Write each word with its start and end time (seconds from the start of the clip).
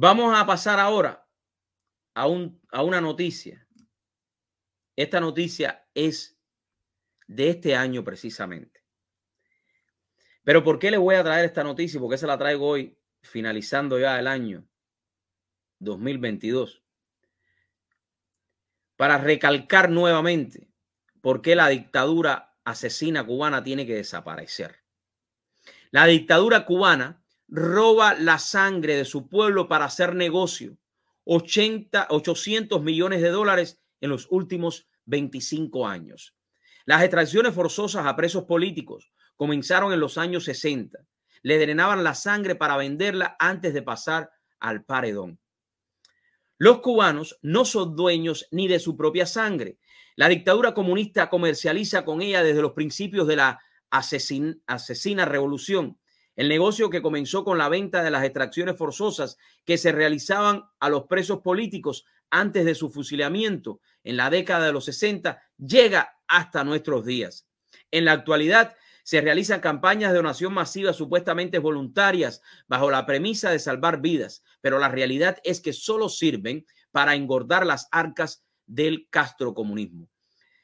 Vamos 0.00 0.32
a 0.38 0.46
pasar 0.46 0.78
ahora 0.78 1.26
a, 2.14 2.28
un, 2.28 2.62
a 2.70 2.84
una 2.84 3.00
noticia. 3.00 3.66
Esta 4.94 5.18
noticia 5.18 5.88
es 5.92 6.38
de 7.26 7.50
este 7.50 7.74
año 7.74 8.04
precisamente. 8.04 8.84
Pero 10.44 10.62
¿por 10.62 10.78
qué 10.78 10.92
les 10.92 11.00
voy 11.00 11.16
a 11.16 11.24
traer 11.24 11.46
esta 11.46 11.64
noticia? 11.64 11.98
¿Por 11.98 12.12
qué 12.12 12.16
se 12.16 12.28
la 12.28 12.38
traigo 12.38 12.68
hoy, 12.68 12.96
finalizando 13.22 13.98
ya 13.98 14.20
el 14.20 14.28
año 14.28 14.68
2022? 15.80 16.80
Para 18.94 19.18
recalcar 19.18 19.90
nuevamente 19.90 20.70
por 21.20 21.42
qué 21.42 21.56
la 21.56 21.66
dictadura 21.66 22.56
asesina 22.62 23.26
cubana 23.26 23.64
tiene 23.64 23.84
que 23.84 23.96
desaparecer. 23.96 24.76
La 25.90 26.06
dictadura 26.06 26.64
cubana 26.64 27.24
roba 27.48 28.14
la 28.14 28.38
sangre 28.38 28.96
de 28.96 29.04
su 29.04 29.28
pueblo 29.28 29.68
para 29.68 29.86
hacer 29.86 30.14
negocio. 30.14 30.76
80, 31.24 32.06
800 32.10 32.82
millones 32.82 33.20
de 33.20 33.30
dólares 33.30 33.80
en 34.00 34.10
los 34.10 34.26
últimos 34.30 34.88
25 35.06 35.86
años. 35.86 36.34
Las 36.84 37.02
extracciones 37.02 37.54
forzosas 37.54 38.06
a 38.06 38.16
presos 38.16 38.44
políticos 38.44 39.12
comenzaron 39.36 39.92
en 39.92 40.00
los 40.00 40.16
años 40.16 40.44
60. 40.44 40.98
Le 41.42 41.58
drenaban 41.58 42.02
la 42.02 42.14
sangre 42.14 42.54
para 42.54 42.76
venderla 42.76 43.36
antes 43.38 43.74
de 43.74 43.82
pasar 43.82 44.30
al 44.58 44.84
paredón. 44.84 45.38
Los 46.56 46.80
cubanos 46.80 47.38
no 47.42 47.64
son 47.64 47.94
dueños 47.94 48.48
ni 48.50 48.66
de 48.68 48.80
su 48.80 48.96
propia 48.96 49.26
sangre. 49.26 49.78
La 50.16 50.28
dictadura 50.28 50.74
comunista 50.74 51.30
comercializa 51.30 52.04
con 52.04 52.20
ella 52.20 52.42
desde 52.42 52.62
los 52.62 52.72
principios 52.72 53.28
de 53.28 53.36
la 53.36 53.60
asesina 53.90 55.24
revolución. 55.24 55.98
El 56.38 56.48
negocio 56.48 56.88
que 56.88 57.02
comenzó 57.02 57.42
con 57.42 57.58
la 57.58 57.68
venta 57.68 58.04
de 58.04 58.12
las 58.12 58.22
extracciones 58.22 58.76
forzosas 58.76 59.38
que 59.64 59.76
se 59.76 59.90
realizaban 59.90 60.62
a 60.78 60.88
los 60.88 61.06
presos 61.06 61.40
políticos 61.40 62.06
antes 62.30 62.64
de 62.64 62.76
su 62.76 62.90
fusilamiento 62.90 63.80
en 64.04 64.16
la 64.16 64.30
década 64.30 64.66
de 64.66 64.72
los 64.72 64.84
60 64.84 65.42
llega 65.58 66.16
hasta 66.28 66.62
nuestros 66.62 67.04
días. 67.04 67.48
En 67.90 68.04
la 68.04 68.12
actualidad 68.12 68.76
se 69.02 69.20
realizan 69.20 69.58
campañas 69.58 70.12
de 70.12 70.18
donación 70.18 70.54
masiva 70.54 70.92
supuestamente 70.92 71.58
voluntarias 71.58 72.40
bajo 72.68 72.88
la 72.88 73.04
premisa 73.04 73.50
de 73.50 73.58
salvar 73.58 74.00
vidas, 74.00 74.44
pero 74.60 74.78
la 74.78 74.88
realidad 74.88 75.38
es 75.42 75.60
que 75.60 75.72
solo 75.72 76.08
sirven 76.08 76.64
para 76.92 77.16
engordar 77.16 77.66
las 77.66 77.88
arcas 77.90 78.44
del 78.64 79.08
castrocomunismo. 79.10 80.08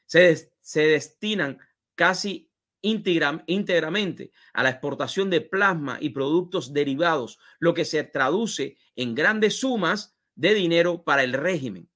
Se, 0.05 0.53
se 0.61 0.87
destinan 0.87 1.59
casi 1.95 2.49
íntegramente 2.85 4.31
a 4.53 4.63
la 4.63 4.69
exportación 4.69 5.29
de 5.29 5.41
plasma 5.41 5.97
y 5.99 6.09
productos 6.09 6.73
derivados, 6.73 7.39
lo 7.59 7.73
que 7.73 7.85
se 7.85 8.03
traduce 8.03 8.77
en 8.95 9.15
grandes 9.15 9.59
sumas 9.59 10.15
de 10.35 10.53
dinero 10.53 11.03
para 11.03 11.23
el 11.23 11.33
régimen. 11.33 11.89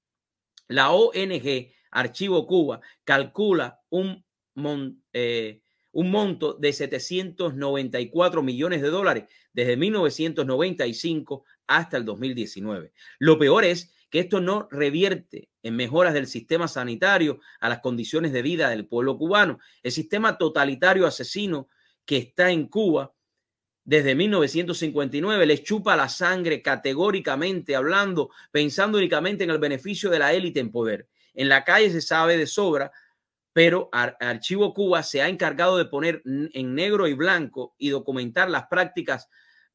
La 0.68 0.92
ONG 0.92 1.72
Archivo 1.92 2.46
Cuba 2.48 2.82
calcula 3.04 3.82
un, 3.90 4.24
eh, 5.14 5.62
un 5.92 6.12
monto 6.12 6.54
de 6.54 6.74
794 6.74 8.44
millones 8.44 8.82
de 8.82 8.90
dólares 8.90 9.26
desde 9.54 9.78
1995 9.78 11.46
hasta 11.68 11.98
el 11.98 12.06
2019. 12.06 12.94
Lo 13.20 13.38
peor 13.38 13.64
es 13.64 13.94
que 14.10 14.20
esto 14.20 14.42
no 14.42 14.68
revierte 14.72 15.49
en 15.64 15.76
mejoras 15.76 16.14
del 16.14 16.28
sistema 16.28 16.68
sanitario 16.68 17.40
a 17.60 17.70
las 17.70 17.80
condiciones 17.80 18.32
de 18.32 18.42
vida 18.42 18.70
del 18.70 18.88
pueblo 18.88 19.18
cubano. 19.18 19.60
El 19.84 19.92
sistema 19.92 20.38
totalitario 20.38 21.06
asesino 21.06 21.68
que 22.06 22.18
está 22.18 22.52
en 22.52 22.68
Cuba 22.68 23.14
desde 23.84 24.14
1959 24.14 25.46
les 25.46 25.64
chupa 25.64 25.96
la 25.96 26.10
sangre 26.10 26.62
categóricamente 26.62 27.76
hablando, 27.76 28.30
pensando 28.52 28.98
únicamente 28.98 29.44
en 29.44 29.50
el 29.50 29.58
beneficio 29.58 30.10
de 30.10 30.20
la 30.20 30.34
élite 30.34 30.60
en 30.60 30.72
poder. 30.72 31.08
En 31.34 31.50
la 31.50 31.64
calle 31.64 31.90
se 31.90 32.02
sabe 32.02 32.38
de 32.38 32.46
sobra, 32.46 32.92
pero 33.52 33.90
Archivo 33.92 34.74
Cuba 34.74 35.02
se 35.02 35.22
ha 35.22 35.28
encargado 35.28 35.78
de 35.78 35.86
poner 35.86 36.22
en 36.26 36.76
negro 36.76 37.08
y 37.08 37.14
blanco 37.14 37.74
y 37.78 37.90
documentar 37.90 38.50
las 38.50 38.68
prácticas 38.68 39.28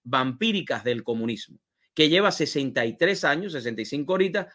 vampíricas 0.04 0.84
del 0.84 1.02
comunismo 1.02 1.58
que 1.94 2.08
lleva 2.08 2.32
63 2.32 3.24
años, 3.24 3.52
65 3.52 4.12
ahorita, 4.12 4.52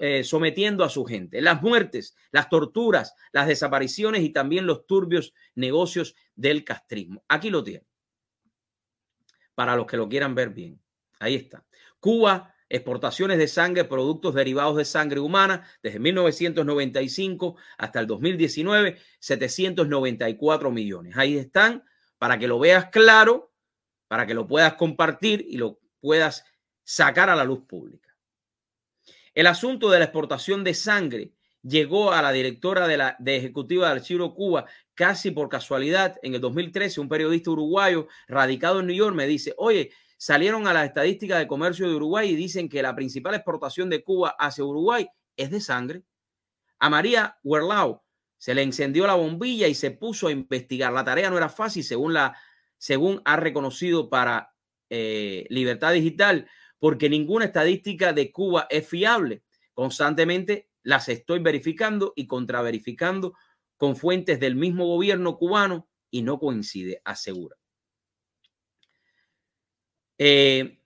eh, 0.00 0.22
sometiendo 0.24 0.84
a 0.84 0.88
su 0.88 1.04
gente. 1.04 1.40
Las 1.40 1.60
muertes, 1.62 2.16
las 2.30 2.48
torturas, 2.48 3.14
las 3.32 3.48
desapariciones 3.48 4.22
y 4.22 4.30
también 4.30 4.66
los 4.66 4.86
turbios 4.86 5.34
negocios 5.54 6.14
del 6.34 6.64
castrismo. 6.64 7.24
Aquí 7.28 7.50
lo 7.50 7.64
tienen. 7.64 7.86
Para 9.54 9.74
los 9.74 9.86
que 9.86 9.96
lo 9.96 10.08
quieran 10.08 10.34
ver 10.34 10.50
bien. 10.50 10.80
Ahí 11.18 11.34
está. 11.34 11.64
Cuba, 11.98 12.54
exportaciones 12.68 13.38
de 13.38 13.48
sangre, 13.48 13.84
productos 13.84 14.34
derivados 14.34 14.76
de 14.76 14.84
sangre 14.84 15.18
humana, 15.18 15.66
desde 15.82 15.98
1995 15.98 17.56
hasta 17.78 18.00
el 18.00 18.06
2019, 18.06 18.98
794 19.18 20.70
millones. 20.70 21.16
Ahí 21.16 21.36
están, 21.36 21.84
para 22.18 22.38
que 22.38 22.46
lo 22.46 22.58
veas 22.58 22.90
claro, 22.90 23.52
para 24.06 24.26
que 24.26 24.34
lo 24.34 24.46
puedas 24.46 24.74
compartir 24.74 25.44
y 25.48 25.56
lo 25.56 25.80
puedas 26.00 26.44
sacar 26.84 27.28
a 27.30 27.36
la 27.36 27.44
luz 27.44 27.64
pública. 27.66 28.07
El 29.38 29.46
asunto 29.46 29.88
de 29.88 30.00
la 30.00 30.06
exportación 30.06 30.64
de 30.64 30.74
sangre 30.74 31.32
llegó 31.62 32.10
a 32.10 32.20
la 32.22 32.32
directora 32.32 32.88
de 32.88 32.96
la 32.96 33.14
de 33.20 33.36
ejecutiva 33.36 33.88
del 33.88 33.98
Archivo 33.98 34.34
Cuba 34.34 34.66
casi 34.94 35.30
por 35.30 35.48
casualidad. 35.48 36.16
En 36.24 36.34
el 36.34 36.40
2013, 36.40 37.00
un 37.00 37.08
periodista 37.08 37.52
uruguayo 37.52 38.08
radicado 38.26 38.80
en 38.80 38.88
New 38.88 38.96
York 38.96 39.14
me 39.14 39.28
dice, 39.28 39.54
oye, 39.56 39.92
salieron 40.16 40.66
a 40.66 40.72
las 40.72 40.86
estadísticas 40.86 41.38
de 41.38 41.46
comercio 41.46 41.88
de 41.88 41.94
Uruguay 41.94 42.30
y 42.30 42.34
dicen 42.34 42.68
que 42.68 42.82
la 42.82 42.96
principal 42.96 43.36
exportación 43.36 43.88
de 43.88 44.02
Cuba 44.02 44.34
hacia 44.36 44.64
Uruguay 44.64 45.06
es 45.36 45.52
de 45.52 45.60
sangre. 45.60 46.02
A 46.80 46.90
María 46.90 47.38
Werlau 47.44 48.02
se 48.38 48.56
le 48.56 48.64
encendió 48.64 49.06
la 49.06 49.14
bombilla 49.14 49.68
y 49.68 49.74
se 49.76 49.92
puso 49.92 50.26
a 50.26 50.32
investigar. 50.32 50.92
La 50.92 51.04
tarea 51.04 51.30
no 51.30 51.36
era 51.36 51.48
fácil, 51.48 51.84
según, 51.84 52.12
la, 52.12 52.36
según 52.76 53.22
ha 53.24 53.36
reconocido 53.36 54.10
para 54.10 54.52
eh, 54.90 55.46
Libertad 55.48 55.92
Digital 55.92 56.48
porque 56.78 57.08
ninguna 57.08 57.46
estadística 57.46 58.12
de 58.12 58.30
Cuba 58.32 58.66
es 58.70 58.86
fiable. 58.86 59.42
Constantemente 59.74 60.68
las 60.82 61.08
estoy 61.08 61.40
verificando 61.40 62.12
y 62.16 62.26
contraverificando 62.26 63.34
con 63.76 63.96
fuentes 63.96 64.40
del 64.40 64.56
mismo 64.56 64.86
gobierno 64.86 65.36
cubano 65.36 65.88
y 66.10 66.22
no 66.22 66.38
coincide, 66.38 67.00
asegura. 67.04 67.56
Eh, 70.18 70.78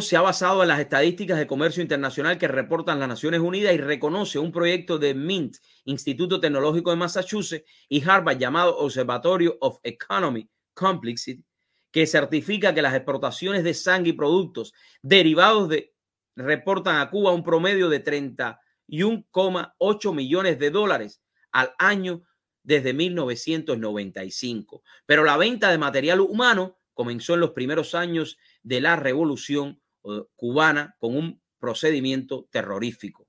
se 0.00 0.16
ha 0.16 0.20
basado 0.20 0.62
en 0.62 0.68
las 0.68 0.80
estadísticas 0.80 1.38
de 1.38 1.46
comercio 1.46 1.82
internacional 1.82 2.38
que 2.38 2.46
reportan 2.46 3.00
las 3.00 3.08
Naciones 3.08 3.40
Unidas 3.40 3.74
y 3.74 3.78
reconoce 3.78 4.38
un 4.38 4.52
proyecto 4.52 4.98
de 4.98 5.14
MINT, 5.14 5.56
Instituto 5.84 6.38
Tecnológico 6.38 6.90
de 6.90 6.96
Massachusetts, 6.96 7.64
y 7.88 8.08
Harvard 8.08 8.38
llamado 8.38 8.76
Observatorio 8.78 9.56
of 9.60 9.78
Economy 9.82 10.48
Complexity, 10.74 11.44
que 11.90 12.06
certifica 12.06 12.74
que 12.74 12.82
las 12.82 12.94
exportaciones 12.94 13.64
de 13.64 13.74
sangre 13.74 14.10
y 14.10 14.14
productos 14.14 14.74
derivados 15.02 15.68
de 15.68 15.94
reportan 16.36 16.96
a 16.96 17.10
Cuba 17.10 17.32
un 17.32 17.42
promedio 17.42 17.88
de 17.88 18.04
31,8 18.04 20.14
millones 20.14 20.58
de 20.58 20.70
dólares 20.70 21.20
al 21.50 21.72
año 21.78 22.22
desde 22.62 22.92
1995. 22.92 24.82
Pero 25.06 25.24
la 25.24 25.36
venta 25.36 25.70
de 25.70 25.78
material 25.78 26.20
humano 26.20 26.78
comenzó 26.94 27.34
en 27.34 27.40
los 27.40 27.50
primeros 27.50 27.94
años 27.94 28.38
de 28.62 28.80
la 28.80 28.96
revolución 28.96 29.80
eh, 30.04 30.22
cubana 30.36 30.96
con 30.98 31.16
un 31.16 31.42
procedimiento 31.58 32.48
terrorífico. 32.50 33.26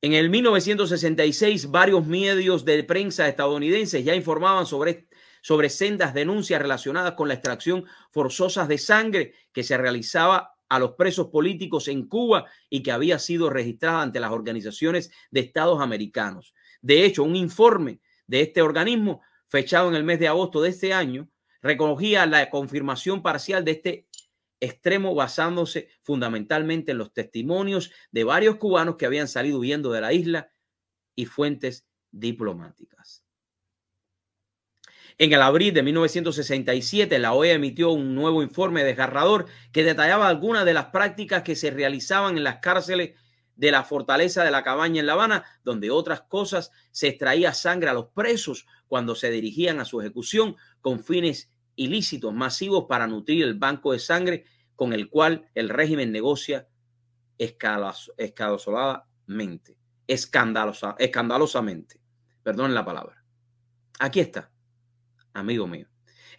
En 0.00 0.14
el 0.14 0.30
1966, 0.30 1.70
varios 1.70 2.06
medios 2.06 2.64
de 2.64 2.82
prensa 2.82 3.28
estadounidenses 3.28 4.04
ya 4.04 4.16
informaban 4.16 4.66
sobre 4.66 5.06
sobre 5.42 5.68
sendas 5.68 6.14
denuncias 6.14 6.62
relacionadas 6.62 7.12
con 7.12 7.28
la 7.28 7.34
extracción 7.34 7.84
forzosa 8.10 8.66
de 8.66 8.78
sangre 8.78 9.34
que 9.52 9.62
se 9.62 9.76
realizaba 9.76 10.54
a 10.70 10.78
los 10.78 10.92
presos 10.92 11.26
políticos 11.26 11.88
en 11.88 12.08
Cuba 12.08 12.46
y 12.70 12.82
que 12.82 12.92
había 12.92 13.18
sido 13.18 13.50
registrada 13.50 14.00
ante 14.00 14.20
las 14.20 14.30
organizaciones 14.30 15.10
de 15.30 15.40
Estados 15.40 15.82
americanos. 15.82 16.54
De 16.80 17.04
hecho, 17.04 17.24
un 17.24 17.36
informe 17.36 18.00
de 18.26 18.40
este 18.40 18.62
organismo, 18.62 19.20
fechado 19.48 19.90
en 19.90 19.96
el 19.96 20.04
mes 20.04 20.18
de 20.18 20.28
agosto 20.28 20.62
de 20.62 20.70
este 20.70 20.94
año, 20.94 21.28
recogía 21.60 22.24
la 22.24 22.48
confirmación 22.48 23.22
parcial 23.22 23.66
de 23.66 23.72
este 23.72 24.08
extremo 24.60 25.14
basándose 25.14 25.90
fundamentalmente 26.02 26.92
en 26.92 26.98
los 26.98 27.12
testimonios 27.12 27.92
de 28.10 28.24
varios 28.24 28.56
cubanos 28.56 28.96
que 28.96 29.04
habían 29.04 29.28
salido 29.28 29.58
huyendo 29.58 29.92
de 29.92 30.00
la 30.00 30.12
isla 30.12 30.52
y 31.14 31.26
fuentes 31.26 31.86
diplomáticas. 32.12 33.24
En 35.22 35.32
el 35.32 35.40
abril 35.40 35.72
de 35.72 35.84
1967, 35.84 37.16
la 37.20 37.32
OEA 37.32 37.54
emitió 37.54 37.92
un 37.92 38.12
nuevo 38.12 38.42
informe 38.42 38.82
desgarrador 38.82 39.46
que 39.70 39.84
detallaba 39.84 40.26
algunas 40.26 40.64
de 40.64 40.74
las 40.74 40.86
prácticas 40.86 41.44
que 41.44 41.54
se 41.54 41.70
realizaban 41.70 42.36
en 42.36 42.42
las 42.42 42.56
cárceles 42.56 43.12
de 43.54 43.70
la 43.70 43.84
fortaleza 43.84 44.42
de 44.42 44.50
la 44.50 44.64
cabaña 44.64 44.98
en 44.98 45.06
La 45.06 45.12
Habana, 45.12 45.44
donde 45.62 45.92
otras 45.92 46.22
cosas 46.22 46.72
se 46.90 47.06
extraía 47.06 47.54
sangre 47.54 47.90
a 47.90 47.92
los 47.92 48.08
presos 48.08 48.66
cuando 48.88 49.14
se 49.14 49.30
dirigían 49.30 49.78
a 49.78 49.84
su 49.84 50.00
ejecución 50.00 50.56
con 50.80 51.04
fines 51.04 51.52
ilícitos 51.76 52.34
masivos 52.34 52.86
para 52.88 53.06
nutrir 53.06 53.44
el 53.44 53.54
banco 53.54 53.92
de 53.92 54.00
sangre 54.00 54.44
con 54.74 54.92
el 54.92 55.08
cual 55.08 55.48
el 55.54 55.68
régimen 55.68 56.10
negocia 56.10 56.66
escandalosamente, 57.38 59.78
escandalosa, 60.04 60.96
escandalosamente. 60.98 62.00
Perdón 62.42 62.74
la 62.74 62.84
palabra. 62.84 63.22
Aquí 64.00 64.18
está, 64.18 64.51
amigo 65.34 65.66
mío. 65.66 65.86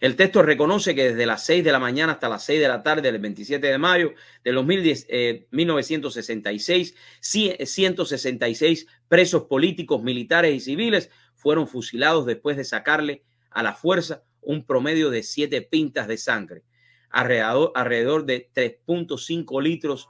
El 0.00 0.16
texto 0.16 0.42
reconoce 0.42 0.94
que 0.94 1.10
desde 1.10 1.24
las 1.24 1.44
6 1.46 1.64
de 1.64 1.72
la 1.72 1.78
mañana 1.78 2.12
hasta 2.12 2.28
las 2.28 2.44
6 2.44 2.60
de 2.60 2.68
la 2.68 2.82
tarde 2.82 3.10
del 3.10 3.20
27 3.20 3.66
de 3.66 3.78
mayo 3.78 4.12
de 4.42 4.52
2010, 4.52 5.06
1966, 5.50 6.94
166 7.20 8.86
presos 9.08 9.44
políticos, 9.44 10.02
militares 10.02 10.54
y 10.54 10.60
civiles 10.60 11.10
fueron 11.34 11.68
fusilados 11.68 12.26
después 12.26 12.56
de 12.56 12.64
sacarle 12.64 13.24
a 13.50 13.62
la 13.62 13.74
fuerza 13.74 14.24
un 14.40 14.66
promedio 14.66 15.10
de 15.10 15.22
7 15.22 15.62
pintas 15.62 16.08
de 16.08 16.18
sangre, 16.18 16.64
alrededor, 17.08 17.72
alrededor 17.74 18.26
de 18.26 18.50
3.5 18.52 19.62
litros 19.62 20.08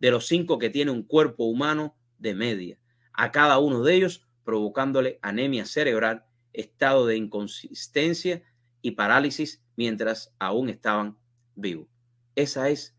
de 0.00 0.10
los 0.10 0.26
5 0.26 0.58
que 0.58 0.70
tiene 0.70 0.90
un 0.90 1.02
cuerpo 1.02 1.44
humano 1.44 1.96
de 2.18 2.34
media, 2.34 2.78
a 3.12 3.30
cada 3.30 3.58
uno 3.58 3.82
de 3.82 3.94
ellos 3.94 4.26
provocándole 4.44 5.18
anemia 5.22 5.64
cerebral, 5.64 6.26
estado 6.54 7.06
de 7.06 7.16
inconsistencia 7.16 8.42
y 8.80 8.92
parálisis 8.92 9.62
mientras 9.76 10.34
aún 10.38 10.70
estaban 10.70 11.18
vivos. 11.54 11.88
Esa 12.34 12.68
es 12.70 12.96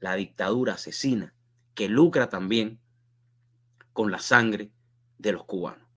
la 0.00 0.14
dictadura 0.16 0.74
asesina 0.74 1.34
que 1.74 1.88
lucra 1.88 2.28
también 2.28 2.80
con 3.92 4.10
la 4.10 4.18
sangre 4.18 4.70
de 5.18 5.32
los 5.32 5.44
cubanos. 5.44 5.83